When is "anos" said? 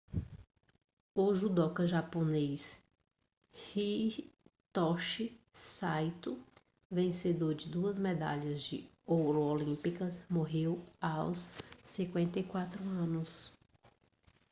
12.83-13.53